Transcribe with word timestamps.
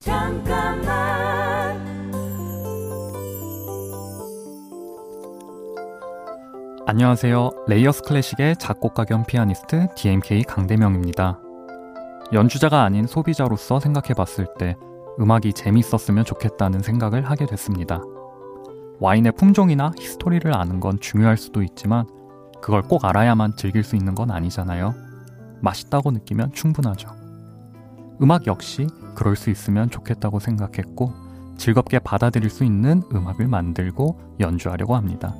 잠깐만 0.00 1.78
안녕하세요. 6.86 7.50
레이어스 7.66 8.04
클래식의 8.04 8.56
작곡가 8.56 9.04
겸 9.04 9.24
피아니스트 9.26 9.88
DMK 9.94 10.44
강대명입니다. 10.44 11.38
연주자가 12.32 12.82
아닌 12.82 13.06
소비자로서 13.06 13.78
생각해 13.78 14.14
봤을 14.16 14.46
때 14.58 14.74
음악이 15.20 15.52
재밌었으면 15.52 16.24
좋겠다는 16.24 16.80
생각을 16.80 17.28
하게 17.28 17.44
됐습니다. 17.44 18.00
와인의 19.00 19.32
품종이나 19.32 19.92
히스토리를 19.98 20.56
아는 20.56 20.80
건 20.80 20.98
중요할 20.98 21.36
수도 21.36 21.62
있지만 21.62 22.08
그걸 22.62 22.80
꼭 22.80 23.04
알아야만 23.04 23.56
즐길 23.56 23.84
수 23.84 23.96
있는 23.96 24.14
건 24.14 24.30
아니잖아요. 24.30 24.94
맛있다고 25.60 26.10
느끼면 26.12 26.54
충분하죠. 26.54 27.20
음악 28.22 28.46
역시 28.46 28.86
그럴 29.14 29.36
수 29.36 29.50
있으면 29.50 29.90
좋겠다고 29.90 30.40
생각했고 30.40 31.12
즐겁게 31.56 31.98
받아들일 31.98 32.50
수 32.50 32.64
있는 32.64 33.02
음악을 33.12 33.46
만들고 33.48 34.36
연주하려고 34.40 34.96
합니다. 34.96 35.34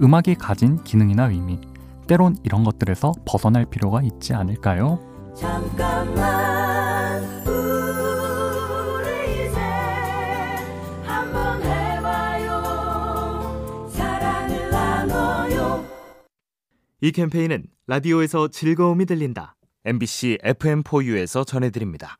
음악이 0.00 0.36
가진 0.36 0.82
기능이나 0.84 1.28
의미, 1.30 1.60
때론 2.06 2.36
이런 2.44 2.62
것들에서 2.64 3.12
벗어날 3.24 3.66
필요가 3.66 4.00
있지 4.02 4.34
않을까요? 4.34 4.98
잠깐만 5.36 7.22
우리 7.46 9.46
이제 9.46 9.60
한번 11.04 11.62
해봐요 11.62 12.62
사랑을 13.90 14.70
나눠요 14.70 15.84
이 17.00 17.12
캠페인은 17.12 17.66
라디오에서 17.86 18.48
즐거움이 18.48 19.06
들린다. 19.06 19.54
MBC 19.88 20.36
FM4U에서 20.44 21.46
전해드립니다. 21.46 22.18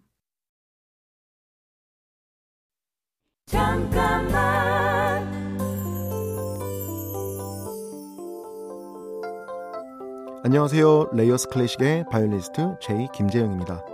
잠깐만 3.44 4.38
안녕하세요. 10.42 11.10
레이어스 11.12 11.48
클래식의 11.50 12.06
바이올리스트 12.10 12.78
제이 12.80 13.06
김재영입니다. 13.12 13.84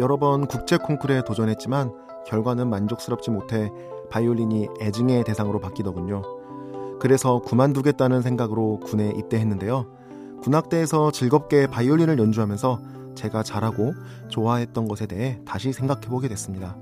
여러 0.00 0.16
번 0.16 0.48
국제 0.48 0.76
콩쿠르에 0.76 1.22
도전했지만 1.22 1.92
결과는 2.26 2.68
만족스럽지 2.68 3.30
못해 3.30 3.70
바이올린이 4.10 4.66
애증의 4.80 5.22
대상으로 5.22 5.60
바뀌더군요. 5.60 6.98
그래서 6.98 7.40
그만두겠다는 7.40 8.22
생각으로 8.22 8.80
군에 8.80 9.10
입대했는데요. 9.10 9.94
군악대에서 10.42 11.12
즐겁게 11.12 11.68
바이올린을 11.68 12.18
연주하면서 12.18 12.95
제가 13.16 13.42
잘하고 13.42 13.94
좋아했던 14.28 14.86
것에 14.86 15.06
대해 15.06 15.40
다시 15.44 15.72
생각해보게 15.72 16.28
됐습니다. 16.28 16.76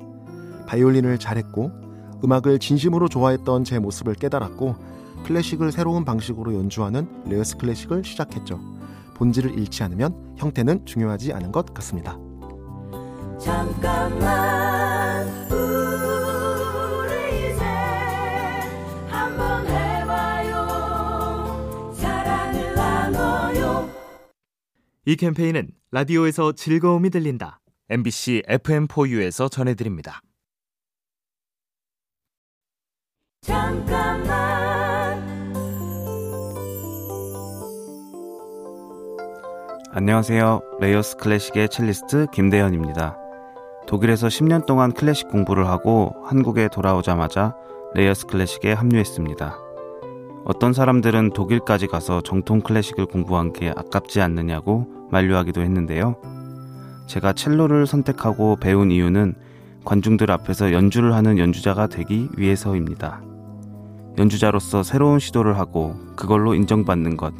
바이올린을 0.66 1.18
잘했고 1.18 1.70
음악을 2.22 2.58
진심으로 2.58 3.08
좋아했던 3.08 3.64
제 3.64 3.78
모습을 3.78 4.14
깨달았고 4.14 4.74
클래식을 5.24 5.72
새로운 5.72 6.05
방식으로 6.05 6.55
연주하는 6.55 7.08
레이어스 7.27 7.56
클래식을 7.56 8.05
시작했죠. 8.05 8.60
본질을 9.14 9.58
잃지 9.58 9.82
않으면 9.84 10.34
형태는 10.36 10.84
중요하지 10.84 11.32
않은 11.32 11.52
것 11.52 11.72
같습니다. 11.72 12.18
잠깐만 13.38 14.73
이 25.06 25.16
캠페인은 25.16 25.69
라디오에서 25.91 26.52
즐거움이 26.52 27.10
들린다. 27.10 27.60
MBC 27.91 28.44
FM4U에서 28.48 29.50
전해드립니다. 29.50 30.22
잠깐만 33.42 34.24
안녕하세요. 39.92 40.62
레이어스 40.80 41.18
클래식의 41.18 41.68
첼리스트 41.68 42.27
김대현입니다. 42.33 43.18
독일에서 43.86 44.29
10년 44.29 44.64
동안 44.64 44.92
클래식 44.92 45.29
공부를 45.29 45.68
하고 45.68 46.14
한국에 46.24 46.68
돌아오자마자 46.68 47.55
레이어스 47.92 48.27
클래식에 48.27 48.73
합류했습니다. 48.73 49.64
어떤 50.44 50.74
사람들은 50.74 51.30
독일까지 51.30 51.86
가서 51.86 52.20
정통 52.20 52.60
클래식을 52.60 53.06
공부한 53.06 53.52
게 53.52 53.70
아깝지 53.70 54.20
않느냐고 54.20 54.86
만류하기도 55.10 55.62
했는데요. 55.62 56.16
제가 57.06 57.32
첼로를 57.32 57.86
선택하고 57.86 58.56
배운 58.56 58.90
이유는 58.90 59.34
관중들 59.84 60.30
앞에서 60.30 60.72
연주를 60.72 61.14
하는 61.14 61.38
연주자가 61.38 61.86
되기 61.86 62.28
위해서입니다. 62.36 63.22
연주자로서 64.18 64.82
새로운 64.82 65.18
시도를 65.18 65.58
하고 65.58 65.96
그걸로 66.16 66.55
인정받는 66.55 67.16
것, 67.16 67.34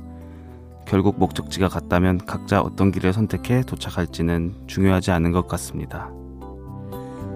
결국 0.87 1.19
목적지가 1.19 1.69
같다면 1.69 2.19
각자 2.27 2.61
어떤 2.61 2.91
길을 2.91 3.13
선택해 3.13 3.63
도착할지는 3.63 4.55
중요하지 4.67 5.11
않은 5.13 5.33
것 5.33 5.47
같습니다. 5.49 6.11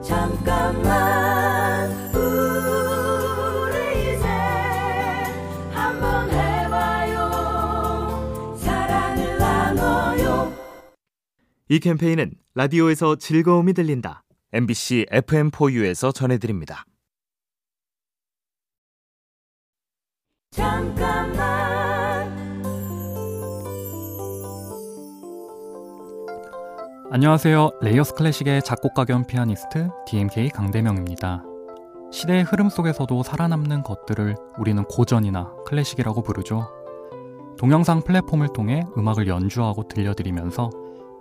잠깐만 0.02 1.37
이 11.70 11.80
캠페인은 11.80 12.32
라디오에서 12.54 13.16
즐거움이 13.16 13.74
들린다. 13.74 14.24
MBC 14.54 15.04
FM4U에서 15.10 16.14
전해드립니다. 16.14 16.86
잠깐만 20.50 21.28
안녕하세요. 27.10 27.70
레이어스 27.82 28.14
클래식의 28.14 28.62
작곡가 28.62 29.04
겸 29.04 29.26
피아니스트 29.26 29.90
DMK 30.06 30.48
강대명입니다. 30.48 31.44
시대의 32.10 32.44
흐름 32.44 32.70
속에서도 32.70 33.22
살아남는 33.22 33.82
것들을 33.82 34.36
우리는 34.58 34.82
고전이나 34.84 35.52
클래식이라고 35.66 36.22
부르죠. 36.22 36.66
동영상 37.58 38.00
플랫폼을 38.02 38.54
통해 38.54 38.84
음악을 38.96 39.26
연주하고 39.26 39.86
들려드리면서 39.88 40.70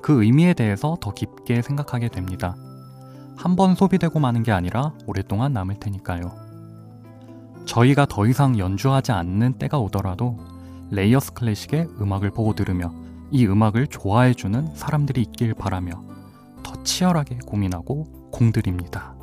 그 0.07 0.23
의미에 0.23 0.53
대해서 0.53 0.95
더 1.01 1.13
깊게 1.13 1.61
생각하게 1.61 2.07
됩니다. 2.07 2.55
한 3.35 3.57
번 3.57 3.75
소비되고 3.75 4.17
마는 4.21 4.41
게 4.41 4.53
아니라 4.53 4.93
오랫동안 5.05 5.51
남을 5.51 5.81
테니까요. 5.81 6.31
저희가 7.65 8.05
더 8.05 8.25
이상 8.25 8.57
연주하지 8.57 9.11
않는 9.11 9.57
때가 9.57 9.79
오더라도 9.79 10.37
레이어스 10.91 11.33
클래식의 11.33 11.89
음악을 11.99 12.31
보고 12.31 12.55
들으며 12.55 12.93
이 13.31 13.45
음악을 13.45 13.87
좋아해주는 13.87 14.75
사람들이 14.75 15.23
있길 15.23 15.53
바라며 15.53 16.01
더 16.63 16.81
치열하게 16.83 17.39
고민하고 17.45 18.31
공들입니다. 18.31 19.13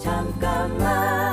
잠깐만 0.00 1.27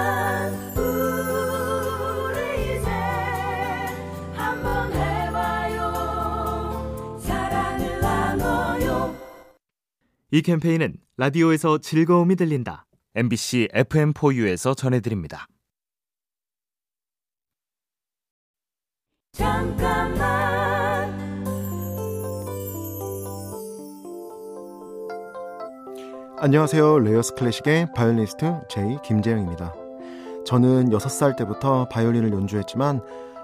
이 10.35 10.41
캠페인은 10.41 10.97
라디오에서 11.15 11.77
즐거움이 11.77 12.35
들린다. 12.35 12.85
MBC 13.15 13.69
FM4U에서 13.73 14.75
전해드립니다. 14.75 15.47
잠깐만 19.31 20.19
안녕하세요. 26.37 26.99
레이어스 26.99 27.35
클래식의 27.35 27.93
바이올리스트 27.95 28.59
제이 28.69 28.97
김재영입니다. 29.05 29.73
저는 30.45 30.89
6살 30.89 31.37
때부터 31.37 31.87
바이올린을 31.87 32.33
연주했지만 32.33 32.99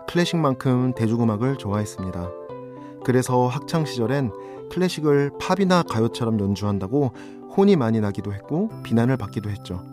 클래식만큼 0.09 0.95
대중음악을 0.95 1.57
좋아했습니다. 1.57 2.29
그래서 3.05 3.47
학창 3.47 3.85
시절엔 3.85 4.31
클래식을 4.71 5.31
팝이나 5.39 5.83
가요처럼 5.83 6.39
연주한다고 6.39 7.11
혼이 7.55 7.75
많이 7.75 7.99
나기도 7.99 8.33
했고 8.33 8.69
비난을 8.83 9.17
받기도 9.17 9.49
했죠. 9.49 9.83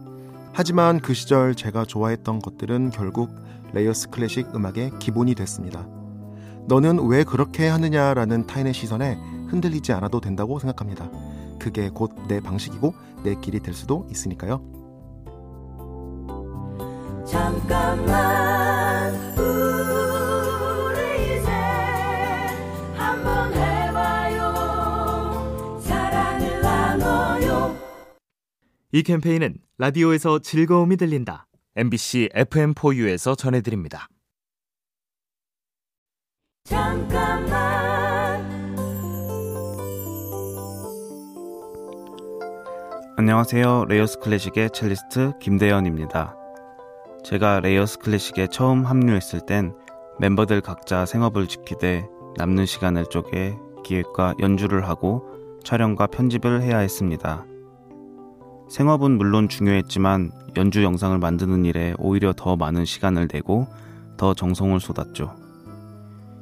하지만 0.53 1.01
그 1.01 1.15
시절 1.15 1.55
제가 1.55 1.85
좋아했던 1.85 2.39
것들은 2.39 2.91
결국 2.91 3.31
레이어스 3.73 4.11
클래식 4.11 4.55
음악의 4.55 4.93
기본이 4.99 5.35
됐습니다. 5.35 5.87
너는 6.67 7.07
왜 7.09 7.25
그렇게 7.25 7.67
하느냐라는 7.69 8.47
타인의 8.47 8.73
시선에 8.73 9.19
흔들리지 9.49 9.93
않아도 9.93 10.21
된다고 10.21 10.59
생각합니다. 10.59 11.11
그게 11.59 11.91
곧 11.91 12.13
내 12.29 12.41
방식이고 12.41 12.95
내 13.25 13.35
길이 13.35 13.61
될 13.61 13.75
수도 13.75 14.07
있으니까요. 14.11 14.63
잠깐만 17.27 18.38
이 28.91 29.03
캠페인은 29.03 29.59
라디오에서 29.77 30.39
즐거움이 30.39 30.97
들린다. 30.97 31.47
MBC 31.77 32.31
FM4U에서 32.35 33.37
전해드립니다. 33.37 34.09
잠깐만 36.65 37.49
안녕하세요. 43.19 43.85
레이어스 43.89 44.21
클래식의 44.21 44.71
첼리스트 44.71 45.33
김대현입니다. 45.39 46.35
제가 47.25 47.61
레이어스 47.61 47.99
클래식에 47.99 48.47
처음 48.47 48.87
합류했을 48.87 49.45
땐 49.45 49.75
멤버들 50.19 50.63
각자 50.63 51.05
생업을 51.05 51.47
지키되 51.47 52.09
남는 52.39 52.65
시간을 52.65 53.05
쪼개 53.11 53.55
기획과 53.85 54.37
연주를 54.41 54.89
하고 54.89 55.29
촬영과 55.63 56.07
편집을 56.07 56.63
해야 56.63 56.79
했습니다. 56.79 57.45
생업은 58.69 59.17
물론 59.17 59.49
중요했지만 59.49 60.31
연주 60.57 60.83
영상을 60.83 61.17
만드는 61.19 61.65
일에 61.65 61.95
오히려 61.99 62.33
더 62.37 62.57
많은 62.57 62.85
시간을 62.85 63.29
내고 63.33 63.67
더 64.17 64.35
정성을 64.35 64.79
쏟았죠. 64.79 65.35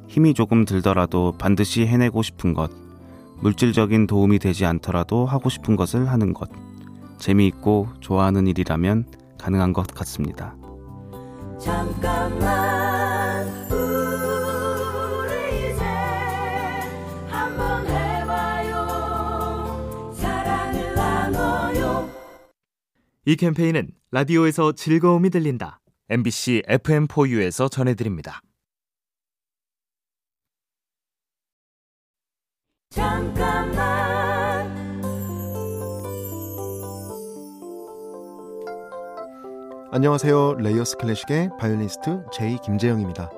힘이 0.07 0.33
조금 0.33 0.65
들더라도 0.65 1.35
반드시 1.37 1.85
해내고 1.85 2.23
싶은 2.23 2.53
것, 2.53 2.71
물질적인 3.39 4.07
도움이 4.07 4.39
되지 4.39 4.65
않더라도 4.65 5.25
하고 5.25 5.49
싶은 5.49 5.75
것을 5.75 6.09
하는 6.09 6.33
것, 6.33 6.49
재미있고 7.17 7.89
좋아하는 7.99 8.47
일이라면 8.47 9.05
가능한 9.37 9.73
것 9.73 9.87
같습니다. 9.87 10.55
잠깐만 11.59 12.76
이 23.27 23.35
캠페인은 23.35 23.89
라디오에서 24.11 24.71
즐거움이 24.71 25.29
들린다. 25.31 25.81
MBC 26.07 26.63
FM4U에서 26.65 27.69
전해드립니다. 27.69 28.39
잠깐만 32.89 33.75
안녕하세요. 39.91 40.53
레이어스 40.59 40.95
클래식의 40.95 41.49
바이올리니스트 41.59 42.27
제이 42.31 42.57
김재영입니다. 42.63 43.29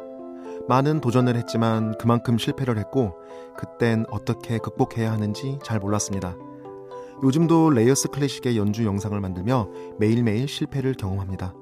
많은 0.67 1.01
도전을 1.01 1.35
했지만 1.35 1.97
그만큼 1.97 2.37
실패를 2.37 2.77
했고 2.77 3.17
그땐 3.57 4.05
어떻게 4.11 4.59
극복해야 4.59 5.11
하는지 5.11 5.57
잘 5.63 5.79
몰랐습니다. 5.79 6.35
요즘도 7.21 7.71
레이어스 7.71 8.09
클래식의 8.09 8.57
연주 8.57 8.85
영상을 8.85 9.19
만들며 9.19 9.67
매일매일 9.99 10.47
실패를 10.47 10.93
경험합니다. 10.93 11.53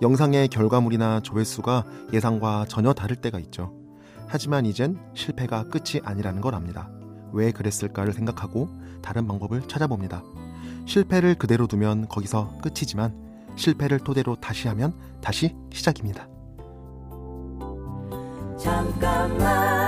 영상의 0.00 0.48
결과물이나 0.48 1.20
조회수가 1.20 1.84
예상과 2.12 2.66
전혀 2.68 2.92
다를 2.92 3.16
때가 3.16 3.38
있죠. 3.40 3.74
하지만 4.26 4.64
이젠 4.64 4.98
실패가 5.14 5.64
끝이 5.64 6.00
아니라는 6.04 6.40
걸 6.40 6.54
압니다. 6.54 6.90
왜 7.32 7.52
그랬을까를 7.52 8.12
생각하고 8.12 8.68
다른 9.02 9.26
방법을 9.26 9.68
찾아봅니다. 9.68 10.22
실패를 10.86 11.34
그대로 11.34 11.66
두면 11.66 12.08
거기서 12.08 12.58
끝이지만 12.62 13.14
실패를 13.56 13.98
토대로 13.98 14.36
다시 14.36 14.68
하면 14.68 14.94
다시 15.20 15.54
시작입니다. 15.70 16.28
잠깐만 18.56 19.87